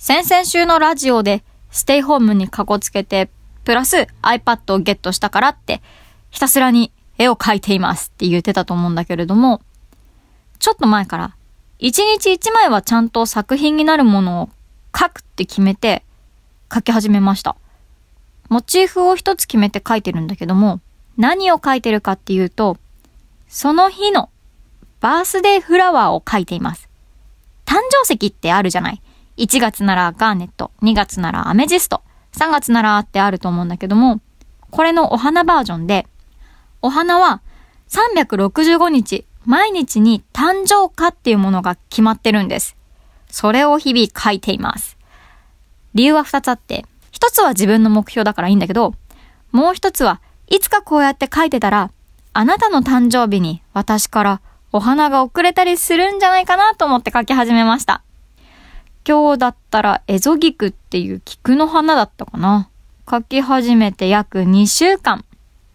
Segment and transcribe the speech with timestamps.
[0.00, 1.42] 先々週のラジオで
[1.72, 3.28] ステイホームにかこつけて、
[3.64, 5.82] プラス iPad をゲットしたからって、
[6.30, 9.60] ひたすらに絵を描いていますって言ってたと思うんだけれども、
[10.60, 11.34] ちょっと前から、
[11.80, 14.50] 一日一枚はちゃんと作品になるものを
[14.92, 16.04] 描くって決めて
[16.70, 17.56] 描き始めました。
[18.48, 20.80] モチーフを一つ決めて描いてるんだけども、
[21.16, 22.76] 何を描いてるかっていうと、
[23.48, 24.30] その日の
[25.00, 26.88] バースデーフラワーを描いています。
[27.66, 29.02] 誕生石ってあるじゃない？
[29.38, 32.02] 1月ならガーネット、2月ならアメジスト、
[32.32, 34.20] 3月ならってあると思うんだけども、
[34.70, 36.06] これのお花バージョンで、
[36.82, 37.40] お花は
[37.88, 42.76] 365日、毎日に誕生花っていうものが決まってるんです。
[43.30, 44.98] それを日々書いています。
[45.94, 48.94] 理由は2つあって、1つは自分の目標だからいいんだけど、
[49.52, 51.90] もう1つはいつかこうやって書いてたら、
[52.32, 54.40] あなたの誕生日に私から
[54.72, 58.02] お花が遅れたりするんじゃないかなと思って書き始めました。
[59.08, 62.68] 今日だったらエゾギクっていう菊の花だったかな。
[63.10, 65.24] 書き始めて約2週間。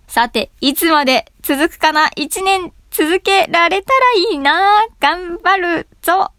[0.07, 6.29] さて、いつまで続くかな ?1 年続けられたらいいな頑張るぞ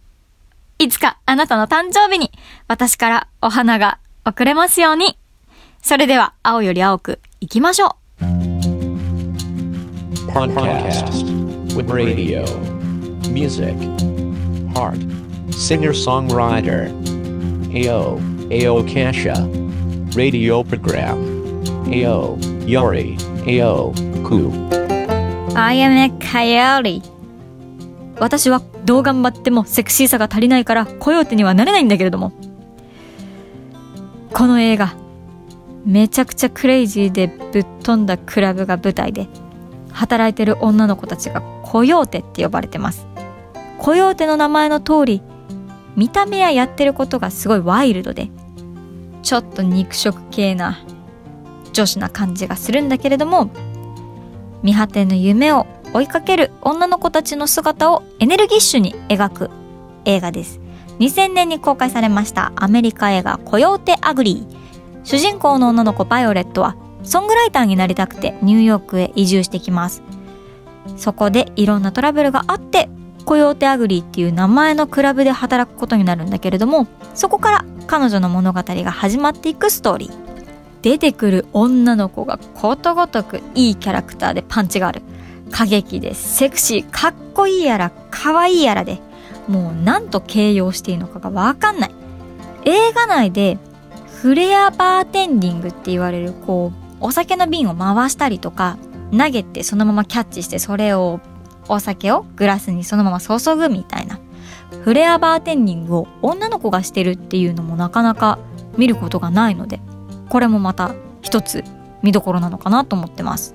[0.79, 2.31] いつかあなたの誕生日に
[2.69, 5.19] 私からお花が送れますように。
[5.83, 8.25] それでは、青より青く行きましょう。
[10.31, 11.07] Podcast
[11.75, 12.45] with radio,
[13.33, 13.75] music,
[14.75, 15.24] heart,
[15.55, 16.91] singer-songwriter,
[17.73, 18.19] AO,
[18.51, 19.35] AO Kasha,
[20.17, 21.17] radio program,
[21.89, 23.17] AO, Yori,
[23.47, 23.93] AO,
[24.25, 24.51] Ku.
[25.57, 27.03] I am a Coyote.
[28.19, 32.33] 私はどう頑張ってもセクシーさが足りないからコヨーテにはなれないんだけれども。
[34.33, 34.95] この映画、
[35.85, 39.29] めちゃくちゃクレイジーでぶっ飛んだクラブが舞台で、
[39.93, 43.07] 働いてる女の子たちがコヨーテって呼ばれてます。
[43.79, 45.23] コヨーテの名前の通り、
[45.97, 48.31] 見た目ややってることがすごいワイルドで、
[49.23, 50.79] ちょっと肉食系な
[51.73, 53.51] 女子な感じがするんだけれども、
[54.63, 59.51] 見果てぬ夢を追いかける女の子たちの姿をエネルギッシュに描く
[60.05, 60.61] 映画です。
[60.99, 64.65] 2000年に公開されましたアメリカ映画コヨーテ・アグリー。
[65.05, 70.03] 主人公の女の子バイオレットはソングライターになりたくてニューヨークへ移住してきます。
[70.97, 72.89] そこでいろんなトラブルがあって
[73.25, 80.13] コヨーテ・アグリーっていう名前のクラブで働くことになるんだけれどもそこから彼女の物語が始まっていくストーリー
[80.83, 85.03] 出てくる女の子がことごとくいいキャラクターでパンチがある
[85.55, 89.01] 過激でセクシー、かっこいいやら、可愛いやらで、
[89.47, 91.95] もう何と形容していいのかがわかんない。
[92.65, 93.59] 映画内で、
[94.21, 98.79] フレアバーテンディングって言われる、こう、お酒の瓶を回したりとか、
[99.17, 101.21] 投げてそのままキャッチしてそれを、
[101.69, 104.19] お酒をグラスにそのまま注ぐみたいな。
[104.83, 108.39] フレアバーテンディングを女の子がしてるっていうのもなかなか
[108.77, 109.81] 見ることがないので、
[110.29, 111.65] これもまた一つ
[112.03, 113.55] 見どころなのかなと思ってます。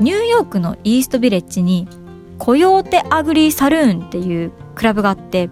[0.00, 1.88] ニューヨークのイーストビレッジに
[2.38, 5.50] コヨーテアグリーサルーンっていうクラブがあって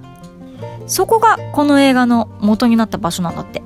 [0.86, 3.62] そこがこの映画の元になった場所なんだって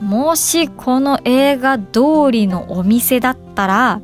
[0.00, 4.00] もしこの映画通りのお店だったら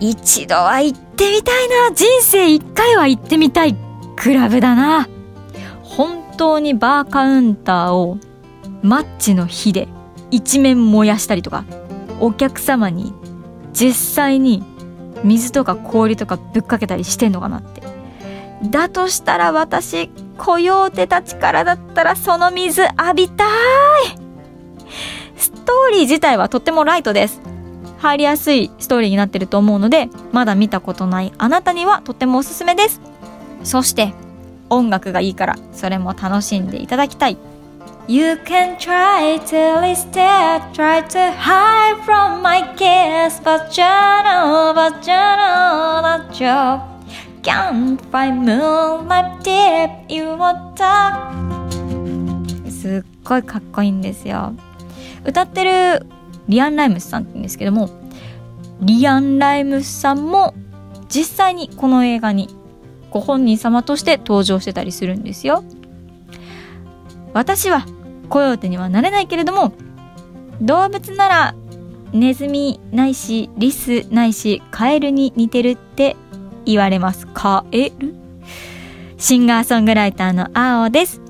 [0.00, 1.94] 一度は行ってみたいな。
[1.94, 3.76] 人生一回は行ってみたい
[4.16, 5.08] クラブだな。
[5.82, 8.18] 本当にバーカウンターを
[8.82, 9.88] マッチの火で
[10.30, 11.64] 一面燃やしたりとか
[12.18, 13.12] お客様に
[13.72, 14.64] 実際に
[15.22, 17.82] 水とか氷とかぶっかけたりしてんのかなって。
[18.70, 23.48] だとしたら私コヨーテたちからだったらその水浴びたい。
[25.36, 27.40] ストーリー自体はとってもライトです。
[28.00, 33.00] 入りやすいストーリーになってると思うのでまだ見たことないあなたにはとてもおすすめです
[33.62, 34.14] そして
[34.70, 37.36] 音楽がいいからそれも楽しんでいただきたい
[38.08, 45.06] You can try to instead try to hide from my kiss But you know, but
[45.06, 46.80] you know that you
[47.42, 54.54] can't find moonlight deep You want to すっごいかっこいいんですよ
[55.24, 56.06] 歌ってる
[56.50, 57.88] リアン・ライムスさんって言うんですけども
[58.82, 60.54] リアン・ライムスさんも
[61.08, 62.48] 実際にこの映画に
[63.10, 65.64] ご本人様として登場してたりするんですよ。
[67.32, 67.86] 私は
[68.28, 69.72] コヨーテにはなれないけれども
[70.60, 71.54] 動物なら
[72.12, 76.16] ネズミないしリスないしカエルに似てるって
[76.64, 77.26] 言われます。
[77.28, 78.14] カエル？
[79.16, 81.20] シンガーソングライターの青です。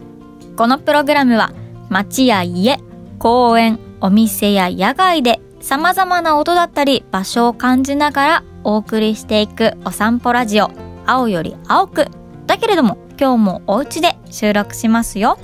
[0.56, 1.52] このプログラムは
[1.88, 2.78] 街や家
[3.18, 10.70] 公園お店や野外で様々な音だったり場所を感じながらお送りしていくお散歩ラジオ。
[11.06, 12.06] 青より青く。
[12.46, 15.38] だけれども今日もお家で収録しますよ。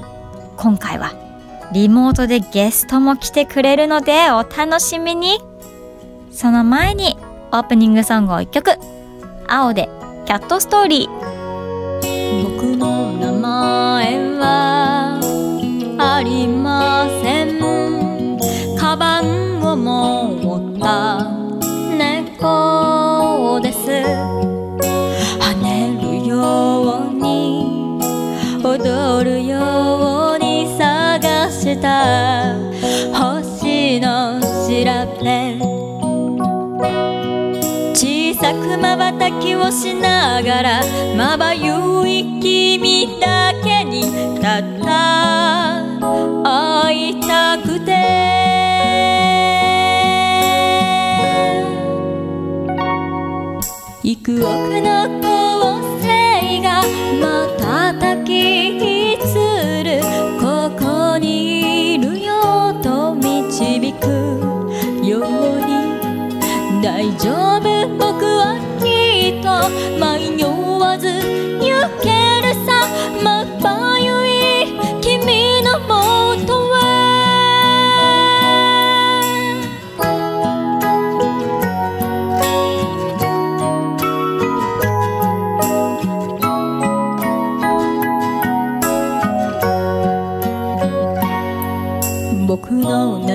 [0.56, 1.12] 今回は
[1.72, 5.38] リモートでゲストも来てくれるのでお楽しみに。
[6.30, 7.16] その前に
[7.52, 8.72] オープニングソングを1曲。
[9.48, 9.90] 青で
[10.24, 11.36] キャットストーリー。
[12.58, 15.20] 僕の名前は
[15.98, 16.46] あり
[29.06, 32.56] 通るように探した。
[33.14, 34.46] 星の調
[35.22, 35.54] べ。
[37.94, 40.80] 小さく瞬きをしながら
[41.16, 45.05] まばゆい君だけにたった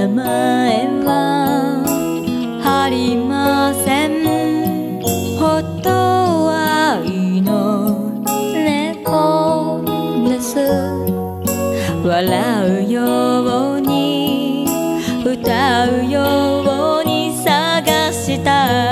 [0.01, 1.83] 名前は
[2.65, 4.99] ありません。
[5.37, 8.09] ほと愛の
[8.55, 9.83] 猫
[10.27, 10.57] です
[12.03, 14.65] 笑うように
[15.23, 18.90] 歌うように探した。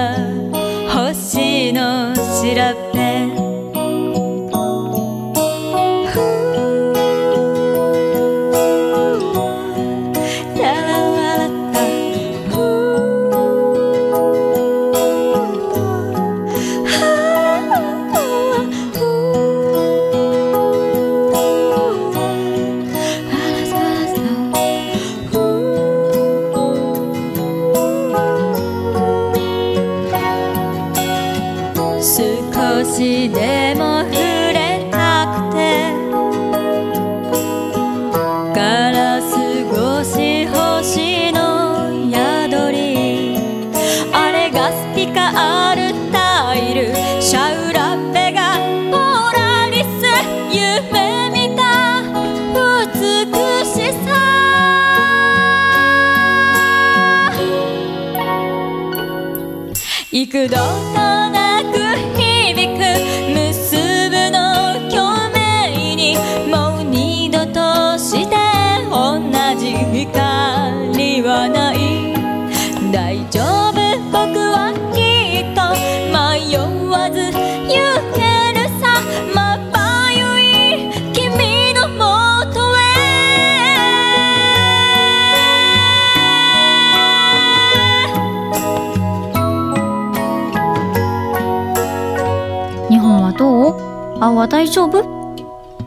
[94.21, 95.03] 青は大丈夫？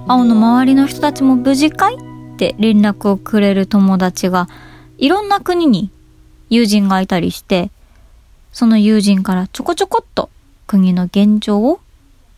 [0.09, 1.97] 青の周りの人たちも無事かい？
[1.97, 1.99] っ
[2.39, 4.49] て連絡をくれる友達が
[4.97, 5.91] いろんな国に
[6.49, 7.71] 友人がいたりして
[8.53, 10.31] その友人からちょこちょこっと
[10.67, 11.81] 国の現状を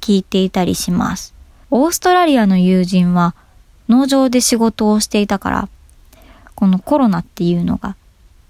[0.00, 1.32] 聞いていたりします。
[1.70, 3.36] オーストラリアの友人は
[3.88, 5.68] 農場で仕事をしていたから
[6.56, 7.96] このコロナっていうのが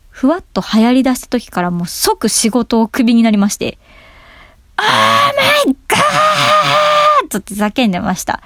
[0.09, 3.79] ふわっと流行り出した時からもう即仕事をクビになりまして
[4.79, 4.83] 「Oh
[5.67, 5.99] my god!」
[7.39, 8.41] って叫んでました。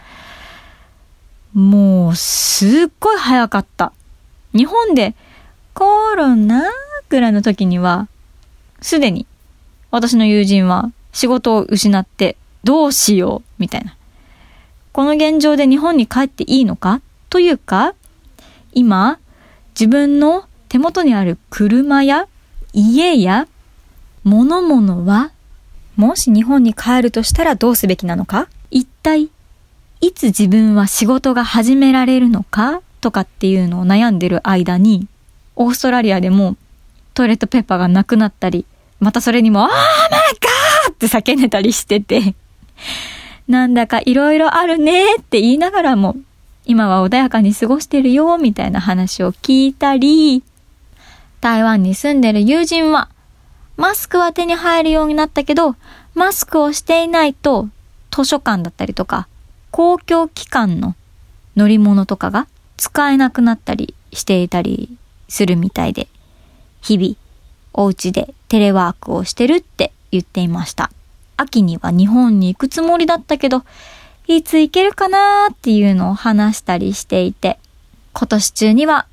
[1.54, 3.92] もう、すっごい早かった。
[4.54, 5.14] 日本で
[5.75, 5.85] コ
[6.16, 6.64] ロナ
[7.09, 8.09] ぐらいの時には、
[8.80, 9.26] すでに
[9.90, 13.97] 私の友人は仕事を失ってどうしようみたいな。
[14.92, 17.00] この現状で日本に帰っていいのか？
[17.30, 17.95] というか、
[18.73, 19.18] 今、
[19.78, 22.26] 自分の手元にある車や
[22.73, 23.49] 家や
[24.25, 25.30] 物々は、
[25.97, 28.49] もし日本に帰るとしたらどうすべきなのか？
[28.71, 29.31] 一体
[30.01, 32.83] いつ自分は仕事が始められるのか？
[33.01, 35.07] とかっていうのを悩んでる間に、
[35.57, 36.57] オーストラリアでも
[37.15, 38.65] トイレットペーパーがなくなったり、
[39.01, 39.79] またそれにも、あーマイ
[40.87, 40.93] ガー！
[40.93, 42.35] って叫んでたりしてて、
[43.49, 46.17] なんだか色々あるねって言いながらも、
[46.65, 50.43] 今は穏やかに過ごしてるよみたいな話を聞いたり、
[51.41, 53.09] 台湾に住んでる友人は、
[53.77, 55.77] マスクは手に入るようになったけど、
[56.15, 57.69] マスクをしていないと
[58.19, 59.29] 図書館だったりとか、
[59.71, 60.97] 公共機関の
[61.55, 64.97] 乗り物とかが使えなくなったりしていたり
[65.29, 66.09] するみたいで、
[66.81, 67.15] 日々
[67.73, 70.91] お家でテレワークをしてるって言っていました。
[71.37, 73.63] 秋には日本に行くつもりだったけど、
[74.27, 77.61] いつ行けるかなーっていうのを話したりしていて、
[78.15, 79.07] 今年中には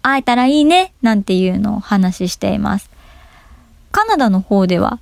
[0.00, 2.88] 会えたらいいねなんていうのを話しています。
[3.92, 4.98] カナダの方では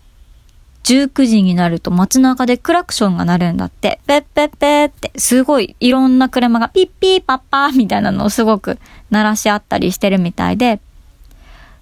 [0.88, 8.78] 19時になると街中でクラクションが鳴るんだって、ペッペッペーって、すごいいろんな車がピッピーパッパーみたいなのをすごく
[9.10, 10.80] 鳴らし合ったりしてるみたいで、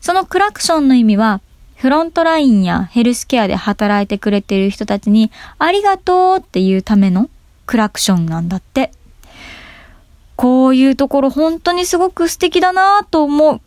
[0.01, 1.41] そのクラクションの意味は、
[1.77, 7.31] フロントラインやヘルスケアで働いてくれている人たちにありがとうっていうための
[7.67, 8.91] クラクションなんだって。
[10.37, 13.61] こういうところ本当にすごく素敵だなぁと思う。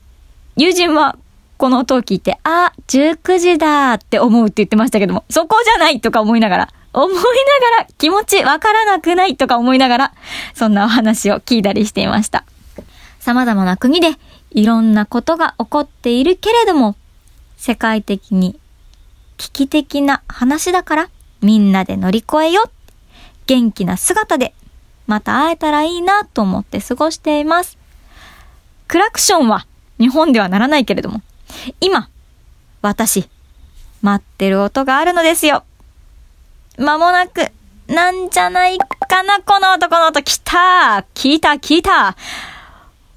[0.55, 1.17] 友人は
[1.59, 7.23] この音を聞いて、あ、19時だって思うって言ってましたけども、そこじゃないとか思いながら、思いなが
[7.83, 10.13] ら気持ちわからなくないとか思いながら、
[10.53, 12.45] そんなお話を聞いたりしていました。
[13.19, 14.11] 様々な国で
[14.51, 16.95] いろんなことが起こっているけれども、
[17.57, 18.57] 世界的に
[19.35, 21.09] 危機的な話だから
[21.41, 22.71] みんなで乗り越えよ。
[23.47, 24.53] 元気な姿で
[25.07, 27.77] また会えたらいいなと思って過ごしています。
[28.87, 29.65] クラクションは
[29.99, 31.21] 日本ではならないけれども、
[31.81, 32.09] 今、
[32.81, 33.27] 私、
[34.01, 35.63] 待ってる音があるのですよ。
[36.77, 37.51] 間もなく、
[37.87, 42.15] なんじゃないかな、この音、この音、来た聞いた、聞いた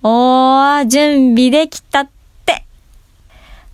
[0.03, 2.09] おー、準備できたっ
[2.45, 2.65] て。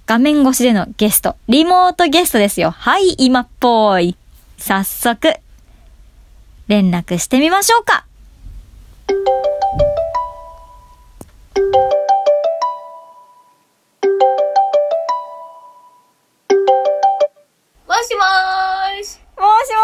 [0.07, 2.71] 画面越しでのゲスト、リモートゲストですよ。
[2.71, 4.17] はい、今っぽい。
[4.59, 5.35] 早速、
[6.67, 8.05] 連絡してみましょうか。
[18.03, 19.19] しもーし。
[19.37, 19.81] もしも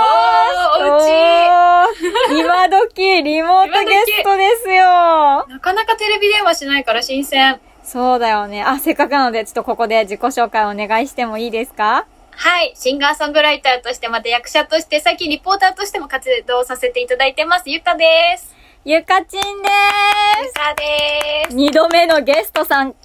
[0.00, 5.46] おーおー今時、リモートゲストですよ。
[5.48, 7.60] なかなかテレビ電話しないから新鮮。
[7.84, 8.62] そうだよね。
[8.62, 12.06] あ、せっかくなので、ちょっとここで自己紹介お願いしてもいいですか？
[12.36, 12.72] はい。
[12.74, 17.70] シンガーソングライターとして、また役者として、最近リポーターとしても活動させていただいてます。
[17.70, 18.06] ゆかで
[18.38, 18.52] す。
[18.84, 19.48] ゆかちんで
[20.42, 21.54] ゆかでーす。
[21.54, 22.90] 二度目のゲストさん。
[22.90, 22.96] す。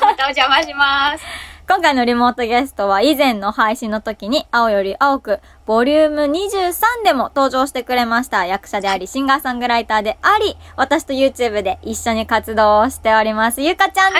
[0.00, 1.24] またお邪魔します。
[1.68, 14.18] 今回のリモートゲストは以前の配信の時に青より青くボリューム23でも登場してくれました役者でありシンガーソングライターであり私と YouTube で一緒に活動をしておりますゆかちゃんで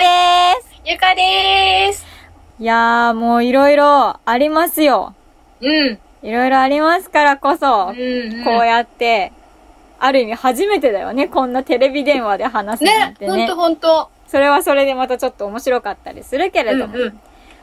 [0.61, 2.05] す、ゆかでーす。
[2.59, 5.15] い、やーもういろいろありますよ
[5.61, 5.99] うん。
[6.23, 8.43] いろいろありますからこそ、うん、うん。
[8.43, 9.31] こうやって
[9.99, 14.09] ある意味初めてだよねこんなテレビ電話で話すなんね、てねほんとほんと。
[14.27, 17.19] それはそれでまたちょっと面白かったりするけれども、うんうん。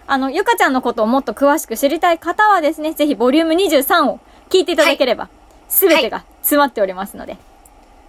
[0.07, 4.21] あの、ゆかちゃんのことをもっと詳しく知りたい方はですね、ぜひボリューム23を
[4.51, 5.29] 聞いていただければ、
[5.69, 7.37] すべてが詰まっておりますので。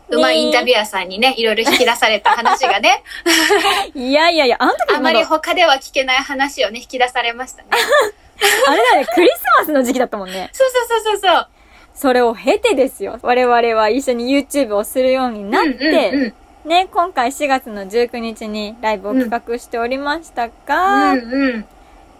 [0.10, 3.02] うまいインタビュアーさんにね、いろいろ引き出された話がね、
[3.96, 7.70] いやいやいや、あの時あまり他では聞けない話をね、引き出されましたね。
[8.68, 10.50] あれだね、クリスマスの時期だったもんね。
[10.52, 11.48] そうそうそうそうそう。
[11.96, 13.18] それを経てですよ。
[13.22, 16.34] 我々は一緒に YouTube をするようになって、うんうん
[16.66, 21.66] ね、今回4月の19日にライブを企画しておりましたが、うんうん。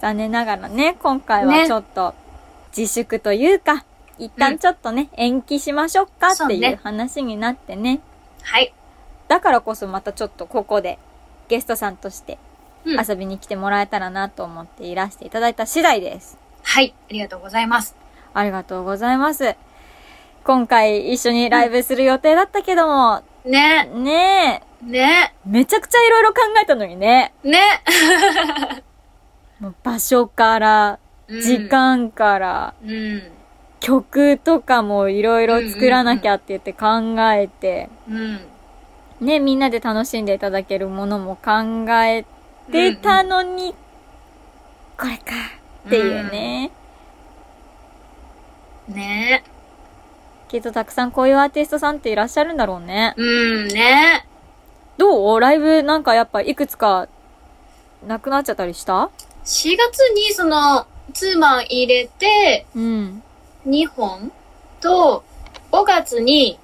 [0.06, 2.14] 残念ながらね、今回はねちょっと
[2.78, 3.86] 自粛というか、
[4.20, 8.02] 一旦ちょっとね、延期しましょうかっていう話になってね。
[8.44, 8.72] はい。
[9.28, 11.00] だからこそまたちょっとここで
[11.48, 12.38] ゲストさんとして
[12.86, 16.38] うん遊びに来てもらえたらなと思っていらしていただいた次第です。
[16.62, 16.94] はい。
[17.10, 17.96] ありがとうございます。
[18.36, 19.56] ありがとうございます。
[20.44, 23.86] 今回一緒にライブする予定だったけども、ね。
[23.86, 25.34] ねね。
[25.48, 27.34] え、めちゃくちゃいろいろ考えたのにね。
[27.44, 27.82] ね。
[29.84, 31.68] 場所から、うん時。
[31.68, 33.24] 間から、うん。
[33.80, 38.40] 曲とかもいろいろ作らなきゃって言って考えて、うん。
[39.22, 42.26] ね、みんなで楽しんでいただけるものも考え
[42.72, 43.74] てたのに、
[44.98, 45.24] これか
[45.88, 46.72] っていうね。
[48.88, 49.44] ね。
[50.48, 53.14] きっとたくさんこういうアーティストさんっていらっしゃるんだろうね。
[53.18, 53.24] う
[53.66, 53.68] ん。
[53.68, 54.28] ね。
[54.98, 55.40] どう？
[55.40, 57.08] ライブなんかやっぱいくつか
[58.06, 59.10] なくなっちゃったりした？
[59.46, 63.24] 4月にその、ツーマン入れて、うん。
[63.68, 64.32] 2本
[64.82, 65.24] と、
[65.72, 66.60] 5月に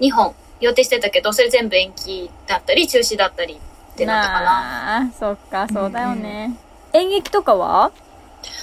[0.00, 4.44] 2本予定してたけど、それ全部延期だったり、中止だったりってなったかな。
[4.44, 6.56] なあ、そっか、そうだよね。
[6.92, 7.90] 演劇とかは？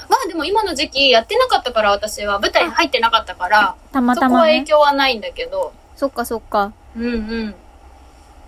[0.09, 4.65] まあでも今の時期やってなかったから私は舞台に入ってなかったから、たまそこは影たまね。
[4.65, 5.73] 響はないんだけど。
[5.95, 6.73] そっかそっか。
[6.95, 7.55] うんうん。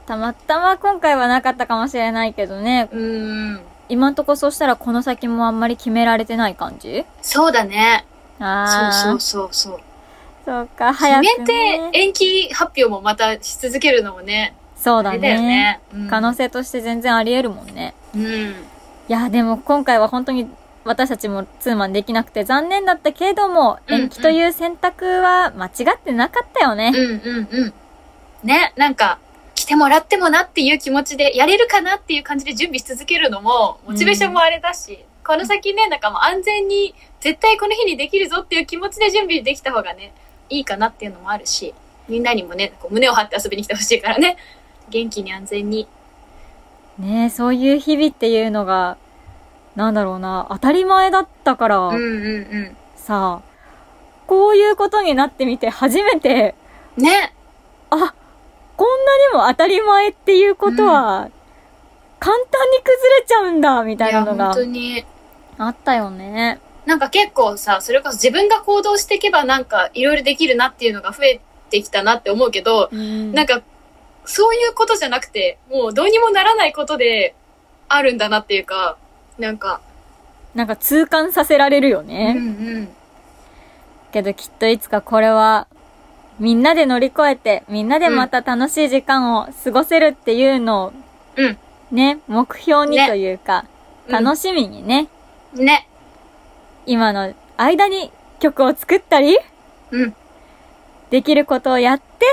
[0.05, 2.89] たまたま今回はなかったかもしれないけどね。
[2.91, 3.61] うーん。
[3.91, 7.05] 今んとこそしたらこの先もあんまり決められてない感じ？
[7.21, 8.05] そうだね。
[8.39, 8.91] ああ。
[8.93, 9.79] そうそうそうそう。
[10.45, 11.91] そうか、決早く、めね。
[11.91, 15.47] て延期発表もまたし続けるのもね、そうだあれだよね。
[15.47, 15.79] ね。
[15.93, 17.93] うん可能性として全然あり得るもんね。
[18.15, 18.21] うん。
[18.21, 18.55] い
[19.07, 20.49] や、でも今回は本当に
[20.83, 26.91] 私たちもツーマンできなくて残念だったけれども、うんうん延期という選択は間違ってなかったよね。
[26.95, 27.73] うんうんうん。
[28.43, 29.19] ね、なんか、
[29.71, 40.13] 来てもらってもなっていう気持ちで、やれるかなっていう感じで準備し続けるのも、モチベーションもあれだし、この先ね、なんかもう安全に、絶対この日にできるぞっていう気持ちで準備できた方がね、
[40.49, 41.73] いいかなっていうのもあるし、
[42.09, 44.35] みんなにもね、こう胸を張って遊びに来てほしいからね、
[44.89, 45.87] 元気に安全に。
[46.99, 48.97] ねそういう日々っていうのが、
[49.77, 53.41] なんだろうな、当たり前だったから、うんうんさ、
[54.27, 56.55] こういうことになってみて初めて、
[56.97, 57.03] うん。
[57.05, 57.33] ね、
[57.89, 58.13] あ、
[58.77, 61.29] こんなにも当たり前っていうことは、
[62.19, 65.05] 簡単に崩れちゃうんだ、みたいなのが当に。
[65.57, 66.59] あったよね。
[66.85, 73.61] なんか結構さ、それこそ自分が行動していけばなんかいろいろできるなっていうのが増えてきたなって思うけど、うんなんか、
[74.25, 77.35] そういうことじゃなくて、もうどうにもならないことで
[77.87, 78.97] あるんだなっていうか、
[79.37, 79.81] なんか、
[80.53, 82.35] なんか痛感させられるようんね。
[82.37, 82.39] う
[82.79, 82.89] ん。
[84.11, 85.67] けどきっといつかこれは、
[86.41, 90.93] みんなで乗り越えて、みんなでまた楽しい時間を過ごせるっていうのを、
[91.37, 91.57] うん。
[91.91, 93.71] ね、目標にねというか、うん
[94.11, 95.07] 楽しみにね、
[95.53, 95.87] ね。
[96.87, 99.37] 今の間に曲を作ったり、
[99.91, 100.15] うん。
[101.11, 102.25] できることをやって、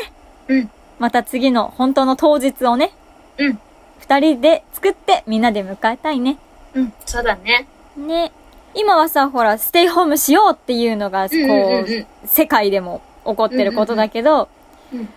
[0.48, 0.70] うん。
[0.98, 2.92] また次の本当の当日をね、
[3.36, 3.58] うん。
[3.98, 6.38] 二人で作ってみんなで迎えたいね。
[6.72, 6.92] うん。
[7.04, 7.68] そうだね。
[7.98, 8.32] ね。
[8.74, 14.48] 今はさ、ほら、ステイホームしようっていうのが、こう、うんうんうんうん世界でも起こってることだけど、
[14.92, 15.08] うんうん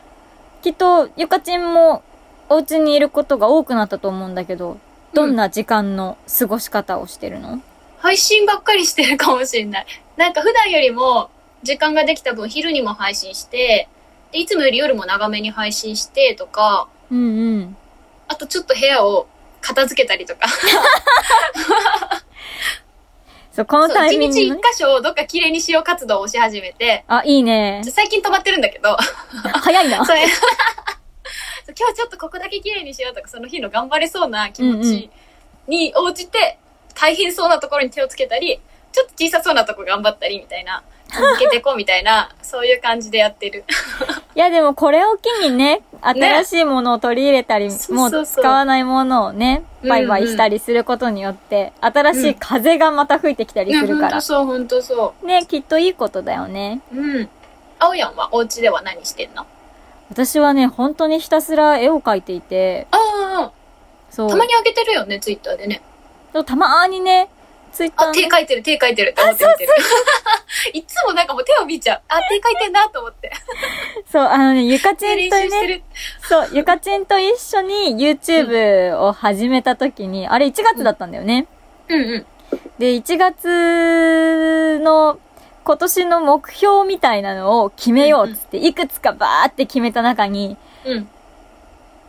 [0.62, 2.04] きっと、ゆかちんも
[2.48, 4.78] お家にいることが多くなったと思うんだけど、
[5.14, 7.62] どんな時間の過ごし方をしてるの、
[7.98, 9.86] 配信ばっかりしてるかもしれない。
[10.18, 11.32] なんか普段よりも
[11.64, 13.88] 時間ができた分昼にも配信して、
[14.32, 17.76] でいつもより夜も長めに配信してとか、うんうん。
[18.28, 19.28] あとちょっと部屋を
[19.62, 20.46] 片付けたりとか。
[23.52, 24.62] そう、このタイ一日一ミングのね。
[24.72, 27.82] 箇所をどっか綺麗にしよう活動をし始めて、あ、いいね。
[27.90, 30.04] 最近止まってるんだけど、早いな。
[30.06, 30.26] それ
[31.78, 35.10] 今日ちょっとここだけ綺麗にしようとか、その日の頑張れそうな気持ち
[35.68, 36.58] に応じて、
[36.96, 38.60] 大変そうなところに手をつけたり、
[38.92, 43.66] ちょっと小さそうなとこ頑張ったりみたいな、続けていこうみたいな、そういう感じでやってる。
[44.34, 54.22] いやでもこれを機にね、新しいものを取り入れたり、そうもそう使わないものをね、バイバイしたりすることによって、新しい風がまた吹いてきたりするからほんと。
[54.22, 56.82] そう、ほんとそね、きっといいことだよね。
[56.94, 56.98] う。
[56.98, 57.30] うん。
[57.80, 59.46] 青やんはお家では何してんの？
[60.10, 62.98] 私はね、本当にひたすら絵を描いていて、あ
[63.50, 63.52] あ、
[64.10, 64.30] そう。
[64.30, 65.82] たまにあげてるよね、ツイッターでね。
[66.34, 67.30] そうたまーにね、
[67.72, 69.72] ツイッターあ、で手書いてる、手書いてるって思って見てる。
[70.74, 72.02] いつもなんかもう手を見ちゃう。
[72.10, 73.32] あ、手書いてんなと思って。
[74.12, 75.84] そう、あのね、ゆかち練んとね。
[76.28, 81.48] そう、ゆかちんと一緒に YouTube を始めた時に、あれ1月だったんだよね。
[81.88, 82.26] うんうん。
[82.80, 85.20] で、1月の
[85.64, 91.10] 今年の目標みたいなのを決めようっつって、いくつかバーって決めた中に、うん。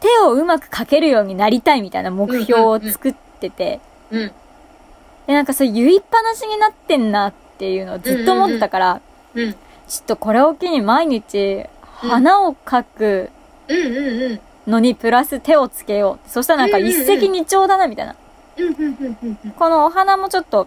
[0.01, 4.33] 手をうまく描けるようになりたいみたいな目標を作ってて、うん。
[5.27, 9.01] で、なんかそう言いっぱなしになってんなっていうのをずっと思ってたから、
[9.35, 9.53] うん。
[9.53, 13.31] ちょっとこれを機に毎日、花を描く
[13.69, 14.41] うんうんうん。
[14.67, 16.31] のにプラス手をつけよう。
[16.31, 18.17] そしたらなんか一石二鳥だなみたいな。
[18.57, 19.51] うんうんうんうんうん。
[19.53, 20.67] このお花もちょっと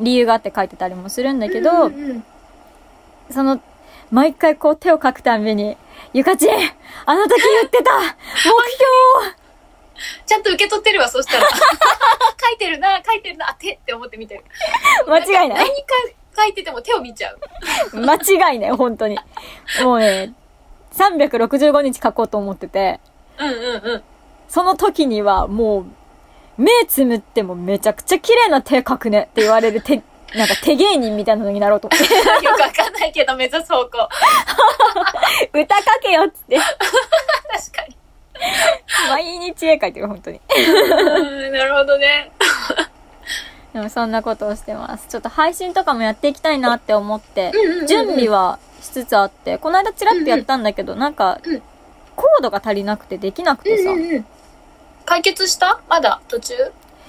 [0.00, 2.24] 理由があって描いてたりもするんだけど、うんうんうん
[3.30, 3.58] その、
[4.10, 5.78] 毎回こう手を描くたんびに、
[6.12, 6.50] ゆかちん
[7.06, 9.43] あの時言ってた目標
[10.26, 11.48] ちゃんと受け取ってるわ、そしたら。
[11.50, 14.44] 書いてるな、書いてるな、あ、手って思って見てる。
[15.06, 15.72] 間違いない何か
[16.36, 17.38] 書いてても手を見ちゃう。
[17.94, 19.18] 間違いない、本当に。
[19.82, 20.32] もうね、
[20.96, 23.00] 365日描こうと思ってて、
[23.38, 24.04] うんうんうん。
[24.48, 25.86] その時にはもう、
[26.56, 30.02] 目つむってもめちゃくちゃ綺麗な手描くねって言われる手、
[30.34, 32.14] なんか手芸人みたいなのになろうと思って。
[32.14, 34.08] よくわかんないけど、目指す方向。
[35.52, 36.58] 歌書けよっつって。
[36.58, 37.96] 確かに。
[39.08, 40.40] 毎日絵描いてる、本当に。
[40.56, 42.30] うん、なるほどね。
[43.72, 45.08] でもそんなことをしてます。
[45.08, 47.52] ちょっと配信とかもやっていきたいなって思って
[47.88, 51.62] 準備はしつつあって、この間チラッとやったんだけど、なんかうん、
[52.14, 53.90] コードが足りなくてできなくてさ。
[55.04, 55.80] 解決した？
[55.88, 56.20] まだ？
[56.28, 56.54] 途中？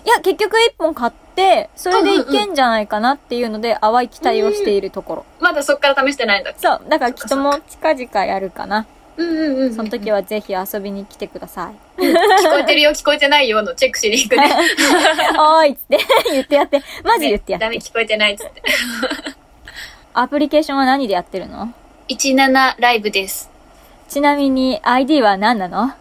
[0.06, 5.26] や、結局一本買って、それでいけんじゃないかなっていうので、淡い期待をしているところ。
[5.40, 8.86] まだそっから試してないんだそう、だからきっともう近々やるかな。
[9.18, 9.74] うんうんうん。
[9.74, 12.02] その時はぜひ遊びに来てください。
[12.02, 12.14] 聞
[12.52, 14.50] こえてるよ、聞こえてないよのチェックしに行くね。
[15.40, 16.00] おーいっつって
[16.32, 16.82] 言ってやって。
[17.04, 17.66] マジ言ってやって。
[17.66, 18.62] ダメ聞こえてないっつって。
[20.14, 21.74] アプリケーションは何でやってるの
[22.08, 23.50] ？17ライブです。
[24.08, 25.92] ちなみに ID は何なの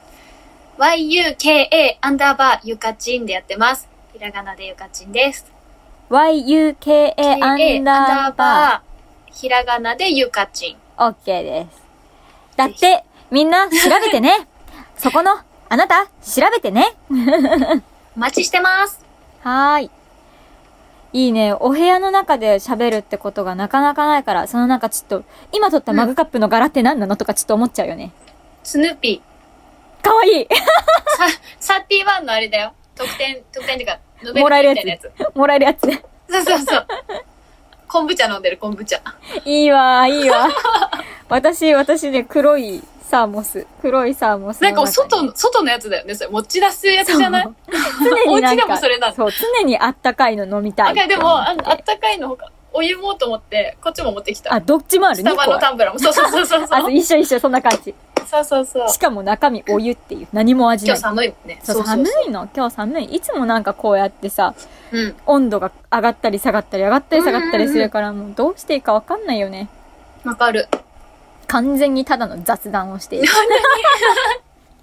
[0.79, 3.89] ？Yuka アンダーバーゆかちんでやってます。
[4.13, 5.51] ひらがなでゆかちんです。
[6.11, 9.33] ?yuka アンダーバー。
[9.33, 10.77] ひらがなでゆかちん。
[10.97, 11.11] ー。
[11.11, 11.84] OK です。
[12.57, 14.49] だって、みんな調べてね。
[14.97, 15.39] そこの、
[15.69, 16.95] あなた、調べてね。
[18.17, 19.05] お待ちしてます。
[19.43, 19.91] はーい。
[21.13, 21.53] いいね。
[21.53, 27.17] お部屋の中で喋るってことがなかなかないから、そのなんかちょっと、今撮ったマグカップの柄って何なの？
[27.17, 28.13] とかちょっと思っちゃうよね。
[28.63, 29.23] スヌーピ
[30.03, 30.49] かわいいー。
[31.61, 32.73] さ、31のあれだよ。
[32.97, 35.13] 特典、特典っていうか、もらえるやつ。
[35.35, 35.81] もらえるやつ。
[35.83, 35.89] そ
[36.41, 36.87] うそうそう。
[37.89, 39.01] 昆布茶飲んでる、昆布茶。
[39.45, 40.49] いいわ、いいわ。
[41.29, 43.67] 私、私ね、黒いサーモス。
[43.81, 44.87] 黒いサーモスのなんか。
[44.91, 46.15] 外の、外のやつだよね。
[46.15, 47.49] それ持ち出すやつじゃない？
[48.03, 54.53] 常に お家でか、もそれなのそう、常にあったかいの飲みたいあ、でも、ああったかいのほか、お湯もと思って、こっちも持ってきた。
[54.55, 55.17] あ、どっちもある？
[55.17, 55.99] スタバのタンブラーも。
[55.99, 56.93] そうそうそうそうそ あ、う。
[56.93, 57.95] 一緒一緒、そんな感じ。
[58.27, 58.89] そうそうそう。
[58.89, 60.29] しかも中身お湯っていう。
[60.33, 60.99] 何も味ない。
[60.99, 61.61] 今日寒いね。
[61.63, 62.49] そう寒いの？
[62.55, 63.05] 今日寒い。
[63.05, 64.55] いつもなんかこうやってさ、
[64.93, 65.17] うん。
[65.27, 69.69] 温度が上がったり下がったり上がったり下がったりするから、もうどうしていいかわかんないよね。
[70.25, 70.69] わかる。
[71.47, 73.29] 完全にただの雑談をしている。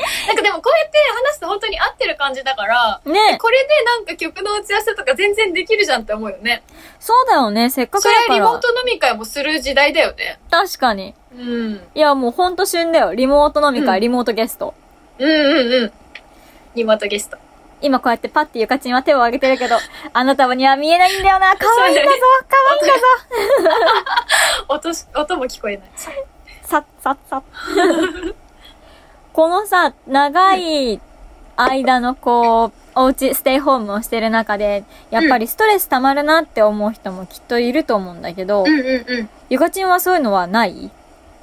[0.27, 0.97] なんかでもこうやって
[1.29, 6.63] 話すと本当に合ってる感じだから、ねこれでなんか曲の打ち合わせとか全然できるじゃんって思うよね。
[6.99, 7.69] そうだよね。
[7.69, 8.35] せっかくそれだから。
[8.35, 10.39] リモート飲み会もする時代だよね。
[10.49, 11.13] 確かに。
[11.33, 11.87] うん。
[11.93, 13.13] いや、もうほんと旬だよ。
[13.13, 14.73] リモート飲み会、うんリモートゲスト。
[15.19, 15.91] うんうんうん。
[16.75, 17.37] リモートゲスト。
[17.81, 19.77] 今こうやってパッてゆかちんは手を挙げてるけど、
[20.13, 21.55] あなたには見えないんだよな。
[21.57, 22.09] 可愛いんだぞ。
[22.47, 23.01] 可愛いんだぞ。
[24.69, 25.89] 音し、音も聞こえない。
[26.71, 27.43] さっさっさっ。
[29.33, 31.01] このさ、長い
[31.57, 39.29] 間のこう、おうち、ステイホームをしてる中で、やっぱりストレス溜まるなって思う人もきっといると思うんだけど、うんうんうん。
[39.49, 40.89] ゆかちんはそういうのはない？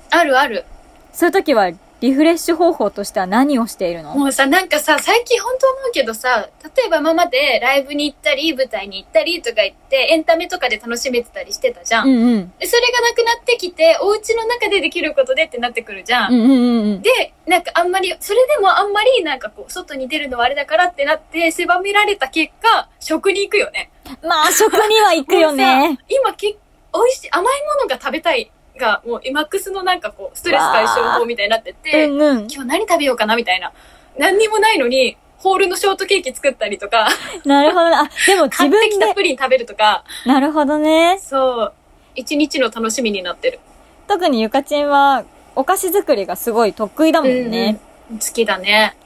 [0.09, 0.65] あるある。
[1.13, 4.15] そういう時はリフレッシュ方法としては何をしているの？
[4.15, 12.09] もうさ、なんかさ、最近本当思うけどさ、例えば今までライブに行ったり、舞台に行ったりとか言って、エンタメとかで楽しめてたりしてたじゃん。
[12.09, 12.53] うんうん。
[12.59, 16.33] で、それがなくなってきて、お家の中でできることでってなってくるじゃん。
[16.35, 17.03] うんうんうんうん。
[17.03, 23.91] で、なんかあんまり、それでもあんまりなんかこう、外に出るのはあれだからってなって、狭められた結果、食に行くよね。
[24.23, 26.05] まあ、食には行くよね さ。
[26.09, 26.47] 今け、
[26.95, 27.45] 美味しい、甘い
[27.77, 32.39] ものが食べたいが、もうマックスのなんかこう、ストレス解消法みたいになってうて、んうん。
[32.51, 33.73] 今日何食べようかなみたいな。
[34.19, 37.09] 何にもないのに、ホールのショートケーキ作ったりとか、
[37.45, 37.97] なるほどね。
[37.97, 38.97] あ、でも自買って分で。
[38.97, 41.19] きたプリン食べるとか、なるほどね。
[41.23, 41.73] そう、
[42.15, 43.61] 一日の楽しみになってる。
[44.09, 47.79] 特にゆかちんは、お菓子作りがすごい得意だもんね。
[48.11, 48.21] うんうん。
[48.21, 48.97] 好きだね。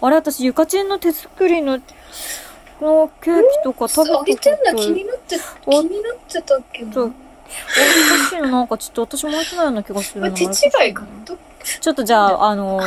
[0.00, 1.78] あれ、私、ゆかちんの手作りの、
[2.80, 7.10] このケーキとか食べたあげてんだ気になって、お気になってたけど。
[7.74, 10.30] ちょっとおかしいのなんかちょっと私もやってないような気がするな。
[10.34, 10.46] 手違
[10.90, 11.36] いかど
[11.80, 12.80] ちょっとじゃあ、あの、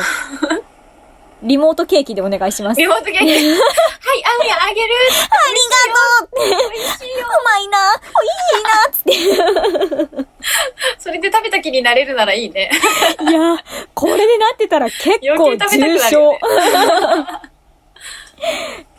[1.42, 2.80] リモートケーキでお願いします。
[2.80, 3.20] リモートケーキ。
[3.26, 4.94] はい、あんやあげる。
[5.28, 7.26] ありがとう美味しいよ。
[7.26, 10.26] うまいな美味しいなつって。
[10.98, 12.70] それで食べた気になれるならいいね。
[13.20, 13.56] いや、
[13.94, 16.38] これでなってたら結構重症よ。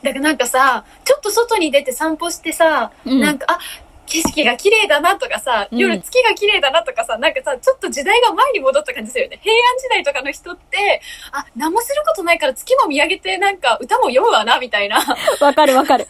[0.03, 3.59] だからなんかさ、ちょっと外に出て散歩してさ、うんなんか、あ、
[4.07, 9.39] 景色が綺麗だなとかさ、うん夜月が綺麗だなとかさ、なんかさ、ちょっと時代が前に戻った感じするよね。
[9.43, 15.03] 平安時代とかの人って、あ、何もすることないから月も見上げてなんか歌も読むわな、みたいな。
[15.03, 16.07] で、わかるわかる。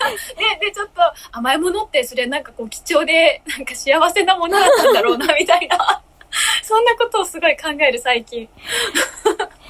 [0.61, 6.01] で、ちょっと甘いものってそれなんかこう貴重で、なんか幸せなものだったんだろうな、みたいな。
[6.61, 8.47] そんなことをすごい考える最近。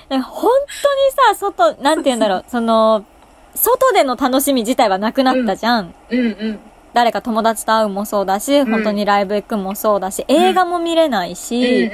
[0.09, 3.05] 本当にさ、外、なんて言うんだろう、その、
[3.55, 5.93] 外での楽しみ自体はなくなったじゃん。
[6.09, 6.59] うんうん。
[6.97, 11.91] 誰か友達と会うもそうだし、ん本当にライブ行くもそうだし、映画も見れないうんし。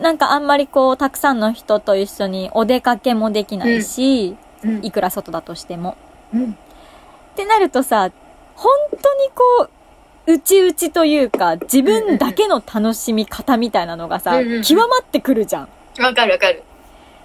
[0.00, 5.96] なんかあんまりこう、たくさんの人と一緒にお出かけもできないし、うんいくら外だとしても。
[6.34, 6.50] うん。
[6.50, 6.54] っ
[7.36, 8.10] てなるとさ、
[8.56, 9.68] 本当にこ
[10.26, 15.68] う、内々というか、自分だけの楽しみ方みたいなのがさ、極まってくるじゃん。
[16.02, 16.64] わかるわかる。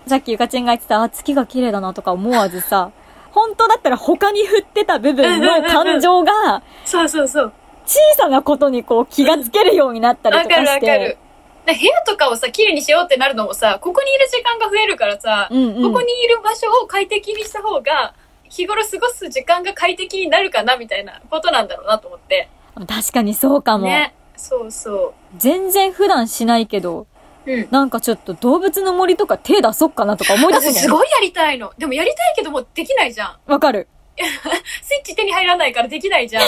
[0.06, 2.92] さっきゆかちんが言ってた、あ、月が綺麗だなとか思わずさ、
[3.32, 7.54] 本当だったら他に振ってた部分の感情が、そうそうそう。
[7.86, 10.92] 小さなことにこう気がつけるようになったりわかるとかして。
[10.92, 11.18] わかる。
[11.66, 15.84] で部屋とかをさ、綺麗にしようってなるのもさ、ここにいる時間が増えるからさ、うんうん。
[15.84, 18.14] ここにいる場所を快適にした方が、
[18.44, 22.50] 日頃過ごす時間が快適になるかなみたいなことなんだろうなと思って。
[22.88, 23.86] 確かにそうかも。
[23.86, 24.16] ね。
[24.36, 27.06] そうそ全然普段しないけど、
[27.46, 27.52] う。
[27.52, 27.68] うん。
[27.72, 30.74] なんかちょっと動物の森とか手出そっかなとか思い出すね。
[30.74, 31.74] 私すごいやりたいの。
[31.78, 33.38] でもやりたいけどもうできないじゃん。
[33.52, 33.88] わかる。
[34.84, 36.44] スイッチ手に入らないからできないじゃん。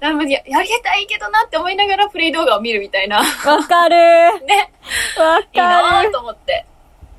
[0.00, 3.18] なのにややりたいけどなって思いながらプレイ動画を見るみたいな。
[3.18, 3.24] わ
[3.64, 3.96] かる
[4.46, 4.72] ね。
[5.18, 6.66] わいいなと思って。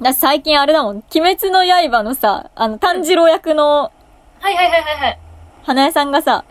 [0.01, 3.91] だ最近あれだもん、鬼滅の刃のさ、あの、炭治郎役の
[4.39, 5.19] はいはいはいはいはい。
[5.63, 6.43] 花江さんがさ、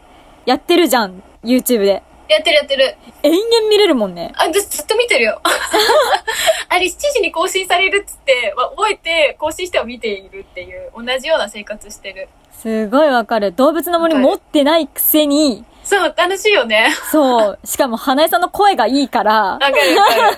[0.46, 2.02] やってるじゃん、YouTube で。
[2.28, 2.96] やってるやってる。
[3.22, 4.32] 延々見れるもんね。
[4.36, 5.40] あ、私ずっと見てるよ。
[6.68, 12.28] あれ7時に更新されるっつって、わ覚えて更新しては見ているっていう、同じような生活してる。
[12.52, 13.52] すごいわかる。
[13.52, 16.88] 動物の森持ってないくせに、そう、楽しいよね。
[17.10, 17.58] そう。
[17.64, 20.36] しかも花江さんの声がいいから、わかるわかる。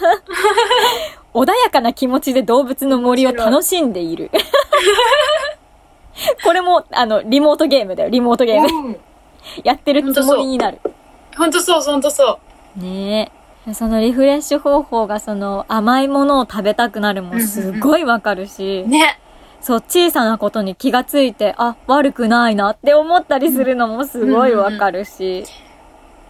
[1.34, 4.30] 穏やかな気持ちで動物の森を楽しんでいる。
[6.44, 8.66] これも、あの、リモートゲームだよ、リモートゲーム。
[8.66, 9.00] うん。
[9.62, 10.80] やってるつもりになる。
[11.36, 12.40] ほんとそう、ほんとそ
[12.76, 12.80] う。
[12.80, 13.30] ね
[13.66, 13.74] え。
[13.74, 19.18] そのリフレッシュ方法がその甘いものを食べたくなるもすごいわかるし、ね。
[19.60, 25.44] そう、小さなことに気がついて、あ、悪くないなって思ったりするのもすごいわかるし、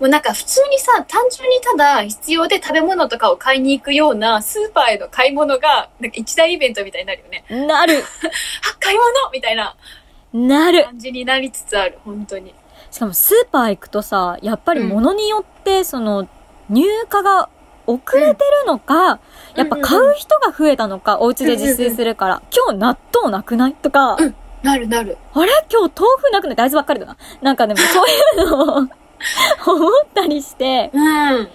[0.01, 7.45] もうなんか普通にさ、単純にただ必要で食べ物とかを買いに行くようなスーパーへの買い物が、なんか一大イベントみたいになるよね。
[7.67, 8.03] なる
[8.71, 9.75] あ、買い物みたいな
[10.35, 12.55] なる感じになりつつある、本当に。
[12.91, 16.27] しかもスーパー行くとさ、やっぱり物によって、その、
[16.71, 17.49] 入荷が
[17.87, 19.21] 遅れてるのか、
[19.55, 23.75] やっぱ買う人が増えたのか、お家で自炊するから、今日納豆なくない？
[23.75, 24.35] とか、うん。
[24.63, 25.17] なるなる。
[25.35, 25.53] あれ？
[25.71, 26.57] 今日豆腐なくない？
[26.57, 27.17] 大豆ばっかりだな。
[27.43, 28.89] なんかでも そういうのを思っ
[30.15, 31.49] たりして、うん。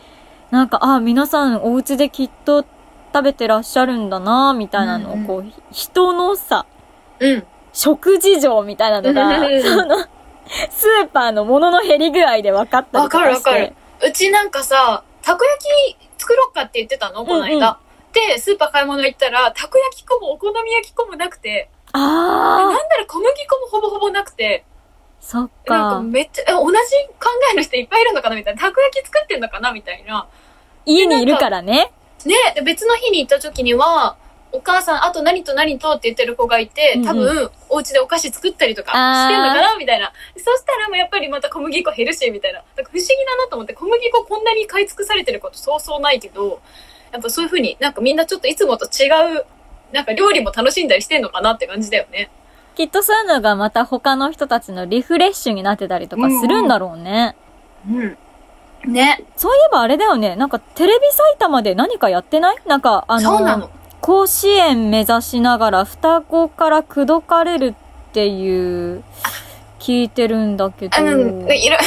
[0.51, 2.65] なんか、あ、皆さんお家できっと
[3.13, 6.65] 食べてらっしゃるんだな、みたいなのを、うんうんこう、人のさ、
[7.19, 7.43] うん。
[7.73, 9.61] 食事情みたいなのが、うん。
[9.61, 9.97] その、
[10.69, 13.29] スーパーのものの減り具合で分かったりとかして。
[13.29, 13.73] るわかる。
[14.07, 17.25] うちなんかさ、たこ焼き作ろうかって言ってたの？
[17.25, 17.55] この間。
[17.55, 17.75] うんうん
[18.11, 26.01] で、スーパー買い物行ったら、たこ焼き粉もお好み焼き粉もなくて、あなんなら小麦粉もほぼほぼなくて、ー、そっなんかか。
[26.01, 28.35] めっちゃ、え同じ考えの人いっぱいいるのかな？
[28.35, 28.61] みたいな。
[28.61, 29.71] たこ焼き作ってんのかな？
[29.71, 30.27] みたいな。
[30.85, 31.93] 家にいるからね。
[32.25, 34.17] ねで別の日に行った時には、
[34.53, 40.11] お母さん、あと何と何とって言ってる子がいて、多うん分、お家でお菓子作ったりとかしてんのかなみたいな。
[40.35, 42.61] そしたらもうやっぱりまた小麦粉減るし、みたいな。
[42.75, 46.61] なんか不思議だなと思って、小麦粉こんなに買い尽くされてることそうそうないけど、
[47.11, 49.45] やっぱそういう風になんかみんなちょっといつもと違う、
[49.93, 52.29] なんか料理も楽しんだりしてんのかなって感じだよね。
[52.75, 57.35] きっとそういうのがまた他の人たちのリフレッシュになってたりとかするんだろうね。
[57.89, 58.17] うん。
[58.85, 59.23] ね。
[59.35, 60.35] そういえばあれだよね。
[60.37, 62.57] なんかテレビ埼玉で何かやってない？
[62.65, 63.69] なんかあの、そうなの。
[64.01, 67.75] 甲子園目指しながら双子から口説かれる
[68.09, 69.03] っていう、
[69.79, 70.97] 聞いてるんだけど。
[70.97, 71.77] あの、いろ、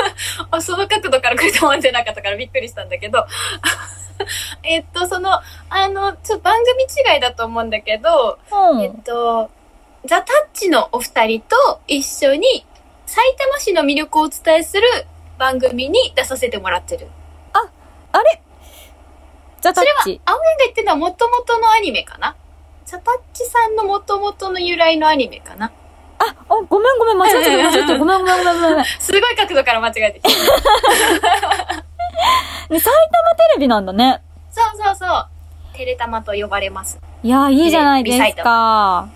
[0.50, 3.26] あその角度から来ると思ってなかったからびっくりしたんだけど、
[4.64, 9.50] えっと、その、あの、ちょっと番組違いだと思うんだけど、うんえっと、
[10.04, 12.66] ザ・タッチのお二人と一緒に
[13.06, 14.82] 埼玉市の魅力をお伝えする
[15.38, 17.08] 番組に出させてもらってる。
[17.52, 18.41] あれ？
[19.62, 22.34] ザタッそれはチ。、青山が言ってるのは元々のアニメかな？
[22.84, 25.70] ザ・タッチさんの元々の由来のアニメかな？
[26.18, 26.34] あ、あ、
[26.68, 27.98] ごめんごめん、間違えちゃった、 間違えちゃった。
[27.98, 28.76] ごめんごめんごめんごめん。
[28.78, 30.30] ね、 すごい角度から間違えてきた。
[30.30, 30.44] 埼
[32.68, 32.84] 玉テ
[33.54, 34.20] レビなんだね。
[34.50, 35.26] そうそうそう。
[35.74, 37.00] テレタマと呼ばれます。
[37.22, 39.08] いやー、いいじゃないですか。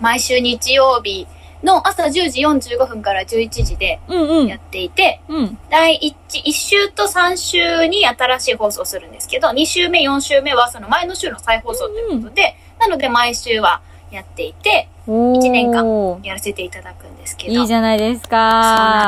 [0.00, 1.26] 毎週日曜日
[1.64, 2.42] の朝10時
[2.76, 4.46] 45分から11時でうんうん。
[4.46, 5.58] やっていて、うん。
[5.70, 5.98] 第
[6.30, 15.36] 1, 1週と3週に新しい放送をするんですけど、2週目、4週目はその前の週の再放送ということで、なので毎週はやっていて、おー。
[15.38, 17.54] 一年間やらせていただくんですけど。
[17.54, 18.38] いいじゃないですそうな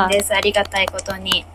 [0.03, 0.11] かん。
[0.11, 0.33] です。
[0.33, 1.45] ありがたいことに。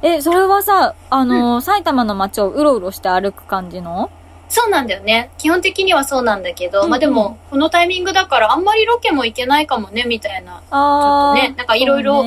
[0.00, 4.10] え、それはさ、あのー、埼玉の街をうろうろして歩く感じの？
[4.48, 5.30] そうなんだよね。
[5.38, 10.54] 基本的にはそうなんだけど、うんうんまあでも、このタイミングだからあんまりロケも行けないかもね、みたいな。
[10.54, 12.24] ちょっとねなんかいろいろ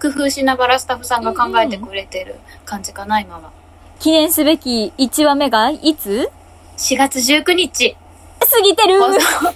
[0.00, 3.50] 工夫しながらスタッフさんが考えてくれてる感じかな、今は。
[3.98, 6.30] 記念すべき1話目がいつ
[6.78, 7.96] ？4月19日、
[8.40, 9.52] 過ぎてる放送、放送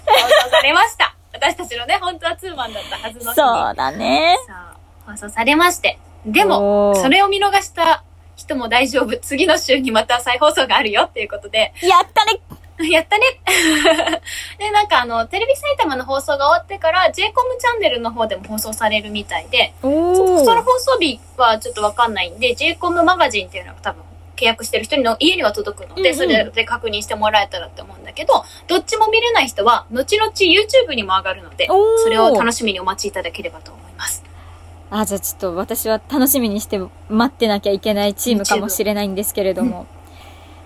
[0.51, 1.15] されました。
[1.33, 3.35] 私たちのね、本当はツーマンだったはずの。
[3.35, 4.37] そうだね。
[4.47, 5.99] そう放送されまして。
[6.27, 8.03] でも、それを見逃した
[8.45, 9.17] 人も大丈夫。
[9.19, 12.41] 次の週にまた再放送があるよっていうことで、やったね
[12.91, 13.25] やったね
[14.59, 19.73] で、なんかあの、テレビ埼玉の放送が終わってから、j コムチャンネルの方でも放送されるみたいで。
[19.81, 24.03] その放送日はちょっとわかんないんで、j コムマガジンっていうのが多分
[24.37, 31.69] 契約してる人の家には届くので、うんうんそれで確認してもらえたらって思うんだけど、どっちも見れない人は、後々 YouTube にも上がるので、
[32.03, 34.34] それを楽しみにお待ちいただければと思います。
[34.97, 39.87] あ、じゃあちょっと私は楽しみにして待ってなきゃいけないチームかもしれないんですけれども。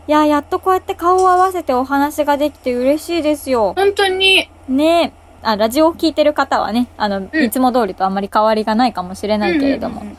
[0.06, 3.72] いや、やっとこうやって顔を合わせてお話ができて嬉しいですよ。
[3.74, 5.14] 本当に、ね。
[5.42, 7.44] あ、ラジオを聞いてる方はね、あの、うん。
[7.44, 10.18] いつも通りとあんまり変わりがないかもしれないけれども、うんうんうん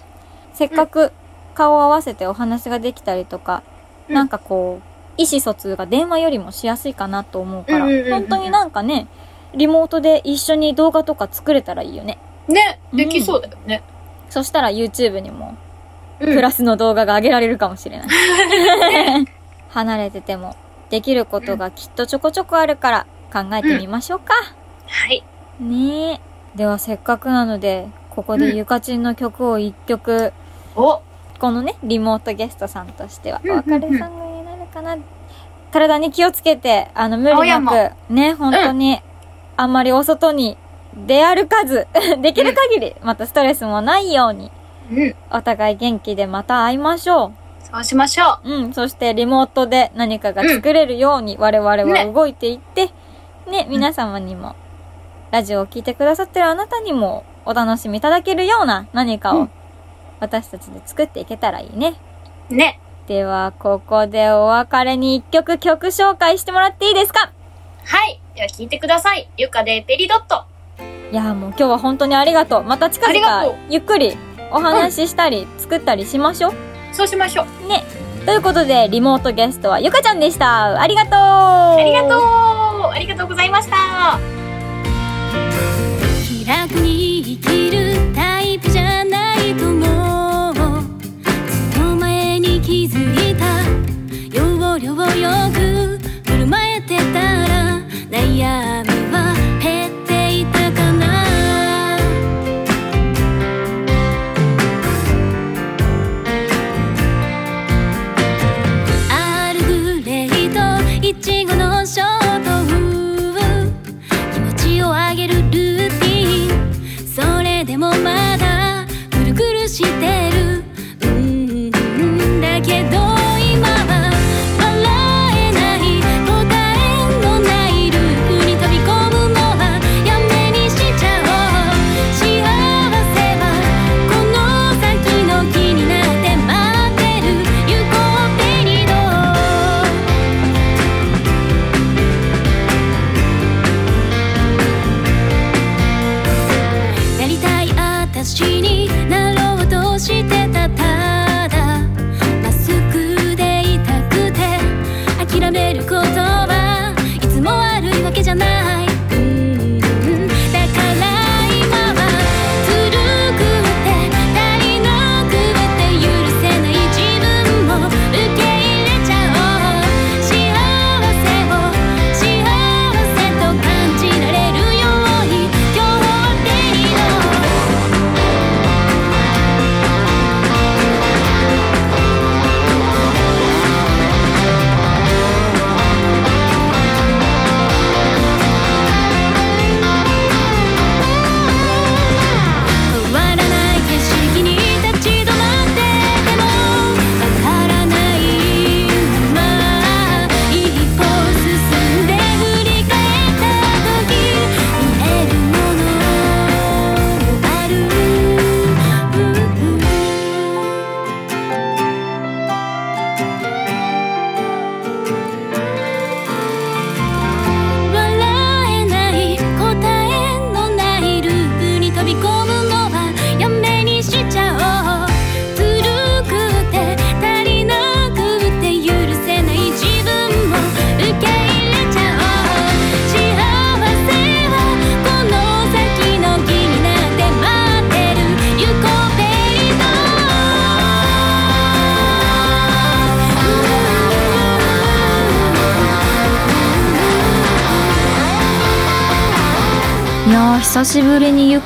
[0.52, 1.14] せっかく
[1.56, 3.64] 顔を合わせてお話ができたりとか、
[4.10, 4.16] うん。
[4.16, 9.08] なんかこう、意思疎通が電話よりもしやすいかなと思うから、うんうんうんうん本当になんかね、
[9.54, 12.18] リモートで一緒に動画とか作れたらいいよね。
[12.50, 13.84] ね、できそうだよね。
[14.30, 15.58] そしたら YouTube にも
[16.20, 18.08] うんプラスの動画が上げられるかもしれない。
[19.70, 20.56] 離れてても
[20.90, 24.34] できることがきっとちょこちょこあるから考えてみましょうか。
[24.88, 25.24] はい。
[25.60, 26.20] ねえ。
[26.56, 30.34] ではせっかくなので、ここでゆかちんの曲を一曲、
[30.76, 31.02] お
[31.40, 34.98] このね、リモートゲストさんとしては、おうんうんうん別れさんになるかな。
[35.72, 39.02] 体に気をつけて、あの、無理なく、ね、本当に、
[39.56, 40.58] あんまりお外に
[41.06, 41.88] 出歩かず、
[42.22, 44.52] できる限り、またストレスもないように、
[44.92, 45.16] うん。
[45.32, 48.52] お互い元気でまた会いましょそうしましょう。
[48.52, 52.90] うん、そしてリモートで何かが作れるように我々はね動いていって、
[53.48, 54.56] ね、皆様にも、
[55.32, 59.52] ラジオを聞いてくださってるあなたにもお楽しみいただけるような何かをうん
[60.22, 61.94] 私たちで作っていけたらいいね。
[62.52, 62.56] う。
[62.56, 62.80] ね。
[63.08, 67.32] では、ここでお別れに一曲曲紹介してもらっていいですか？
[67.86, 68.20] はい。
[68.36, 69.30] では聞いてください。
[69.38, 70.44] ゆかでペリドット。
[71.12, 72.64] いやーもう今日は本当にありがとう。
[72.64, 74.18] また近ありがとう々ゆっくり
[74.52, 76.54] お話ししたり、作ったりしましょう。
[76.94, 77.68] そうしましょう。
[77.68, 77.84] ね。
[78.26, 80.80] ということで、リモートゲストはゆかちゃんでした。
[80.80, 82.12] ありがとうあありがとう
[82.92, 84.20] ありがとうございました。
[86.28, 93.46] 気楽に生きるタイプじゃないと思うずっと前に気づいた
[94.36, 96.00] 要領よく
[96.32, 98.89] 振る舞えてたら悩み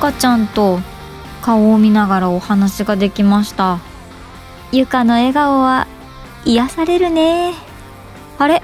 [0.03, 0.81] かちゃんと
[1.41, 3.79] 顔を見ながらお話ができました。
[4.73, 5.87] ゆかの笑顔は
[6.43, 7.53] 癒されるね。
[8.37, 8.61] あれ？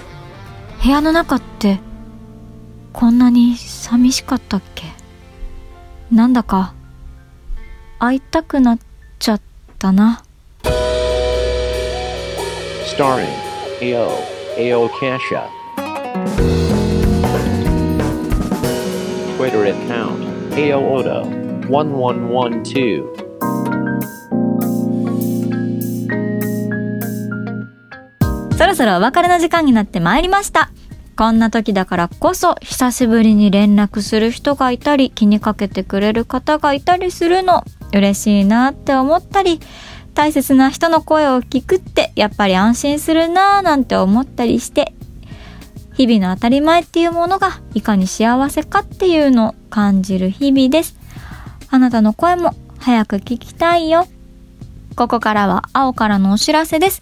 [0.84, 1.80] 部屋の中って
[2.92, 4.84] こんなに寂しかったっけ？
[6.12, 6.74] なんだか
[8.00, 8.80] 会いたくなっ
[9.18, 9.42] ちゃっ
[9.78, 10.22] たな。
[12.98, 13.30] Starring
[13.80, 14.12] AO,
[14.58, 15.48] AO Kasha.
[19.38, 20.29] Twitter account
[20.60, 21.24] AO Odo
[21.70, 23.06] 1112.
[28.58, 30.70] そろそろお別れの時間になってまいりました
[31.16, 39.62] こんな時だからこそ久しぶりに連絡する人がいたり気にかけてくれる方がいたりするの嬉しいなって思ったり
[40.14, 44.94] 大切な人の声を聞くってやっぱり安心するなぁなんて思ったりして
[46.00, 50.96] 日々の当たり前っていうものがいかに幸せかっていうのを感じる日々です。
[51.70, 54.08] あなたの声も早く聞きたいよ。
[54.96, 57.02] ここからは青からのお知らせです。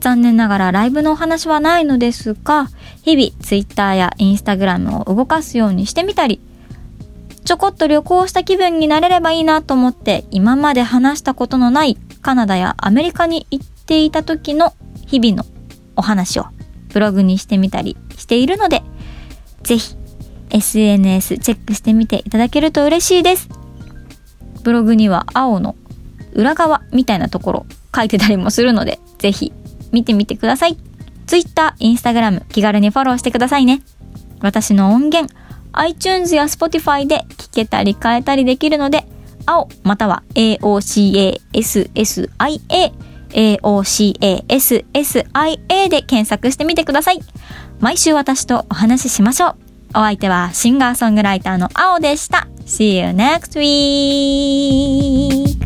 [0.00, 2.68] 残念ながらライブのお話はないのですが、
[3.02, 6.40] 日々 Twitter や Instagram を動かすようにしてみたり、
[7.44, 14.72] ちょこっと旅行した気分になれればいいなと思って今まで話したことのないカナダやアメリカに行っていた時の
[15.06, 15.44] 日々の
[15.96, 16.46] お話を
[16.88, 18.82] ブログにしてみたりしているので、
[19.62, 19.96] ぜひ
[20.50, 23.48] SNS チェックしてみていただけると嬉しいです。
[24.62, 25.76] ブログには青の
[26.34, 29.52] 裏側みたいなところ書いてたりもするので、ぜひ
[29.92, 30.76] 見てみてください。
[31.26, 33.82] Twitter、Instagram 気軽にフォローしてくださいね。
[34.40, 35.32] 私の音源、
[35.72, 39.04] iTunes や Spotify で聞けたり変えたりできるので、
[39.46, 41.40] 青または AOCASSIA
[43.30, 44.28] AOCASSIA
[45.88, 47.20] で検索してみてください。
[47.80, 49.56] 毎週私とお話ししましょう。
[49.90, 52.46] お相手はシンガーソングライターの青でした。
[52.66, 55.58] See you next week!